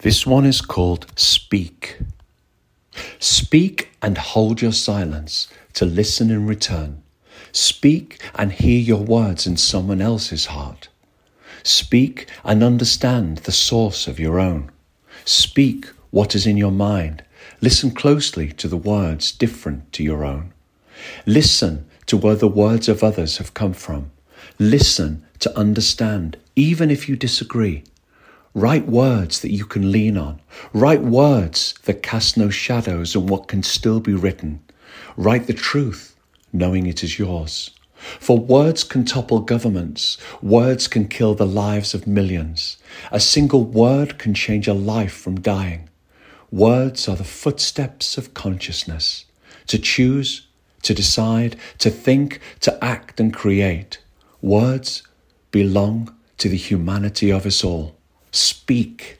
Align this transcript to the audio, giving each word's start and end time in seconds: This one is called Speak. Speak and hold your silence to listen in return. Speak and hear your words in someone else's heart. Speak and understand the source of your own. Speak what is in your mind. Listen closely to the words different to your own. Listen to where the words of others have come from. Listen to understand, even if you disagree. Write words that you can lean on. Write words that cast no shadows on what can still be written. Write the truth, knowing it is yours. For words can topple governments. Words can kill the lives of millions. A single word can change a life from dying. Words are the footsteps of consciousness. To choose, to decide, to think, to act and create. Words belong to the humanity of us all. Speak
This 0.00 0.26
one 0.26 0.44
is 0.44 0.60
called 0.60 1.06
Speak. 1.16 1.98
Speak 3.18 3.90
and 4.02 4.18
hold 4.18 4.60
your 4.60 4.72
silence 4.72 5.48
to 5.72 5.86
listen 5.86 6.30
in 6.30 6.46
return. 6.46 7.02
Speak 7.52 8.20
and 8.34 8.52
hear 8.52 8.78
your 8.78 9.02
words 9.02 9.46
in 9.46 9.56
someone 9.56 10.02
else's 10.02 10.46
heart. 10.46 10.88
Speak 11.62 12.28
and 12.44 12.62
understand 12.62 13.38
the 13.38 13.52
source 13.52 14.06
of 14.06 14.20
your 14.20 14.38
own. 14.38 14.70
Speak 15.24 15.86
what 16.10 16.34
is 16.34 16.46
in 16.46 16.56
your 16.56 16.70
mind. 16.70 17.24
Listen 17.62 17.90
closely 17.90 18.52
to 18.52 18.68
the 18.68 18.76
words 18.76 19.32
different 19.32 19.92
to 19.94 20.02
your 20.02 20.24
own. 20.24 20.52
Listen 21.24 21.88
to 22.06 22.16
where 22.16 22.36
the 22.36 22.48
words 22.48 22.88
of 22.88 23.02
others 23.02 23.38
have 23.38 23.54
come 23.54 23.72
from. 23.72 24.10
Listen 24.58 25.24
to 25.38 25.58
understand, 25.58 26.36
even 26.54 26.90
if 26.90 27.08
you 27.08 27.16
disagree. 27.16 27.82
Write 28.56 28.86
words 28.88 29.40
that 29.40 29.52
you 29.52 29.66
can 29.66 29.92
lean 29.92 30.16
on. 30.16 30.40
Write 30.72 31.02
words 31.02 31.74
that 31.82 32.02
cast 32.02 32.38
no 32.38 32.48
shadows 32.48 33.14
on 33.14 33.26
what 33.26 33.48
can 33.48 33.62
still 33.62 34.00
be 34.00 34.14
written. 34.14 34.60
Write 35.14 35.46
the 35.46 35.52
truth, 35.52 36.16
knowing 36.54 36.86
it 36.86 37.04
is 37.04 37.18
yours. 37.18 37.72
For 38.18 38.38
words 38.38 38.82
can 38.82 39.04
topple 39.04 39.40
governments. 39.40 40.16
Words 40.40 40.88
can 40.88 41.06
kill 41.06 41.34
the 41.34 41.44
lives 41.44 41.92
of 41.92 42.06
millions. 42.06 42.78
A 43.12 43.20
single 43.20 43.62
word 43.62 44.18
can 44.18 44.32
change 44.32 44.66
a 44.66 44.72
life 44.72 45.12
from 45.12 45.38
dying. 45.38 45.90
Words 46.50 47.10
are 47.10 47.16
the 47.16 47.24
footsteps 47.24 48.16
of 48.16 48.32
consciousness. 48.32 49.26
To 49.66 49.78
choose, 49.78 50.46
to 50.80 50.94
decide, 50.94 51.56
to 51.76 51.90
think, 51.90 52.40
to 52.60 52.82
act 52.82 53.20
and 53.20 53.34
create. 53.34 53.98
Words 54.40 55.02
belong 55.50 56.16
to 56.38 56.48
the 56.48 56.56
humanity 56.56 57.30
of 57.30 57.44
us 57.44 57.62
all. 57.62 57.96
Speak 58.36 59.15